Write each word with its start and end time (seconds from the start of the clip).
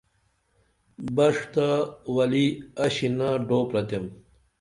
بش 1.15 1.37
تہ 1.53 1.67
ولی 2.15 2.45
اشینہ 2.83 3.29
ڈوپرتیم 3.47 4.05